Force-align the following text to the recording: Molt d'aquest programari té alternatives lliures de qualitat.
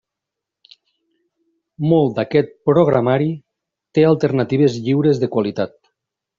Molt 1.91 2.17
d'aquest 2.21 2.49
programari 2.71 3.29
té 3.99 4.09
alternatives 4.15 4.83
lliures 4.89 5.25
de 5.27 5.35
qualitat. 5.37 5.81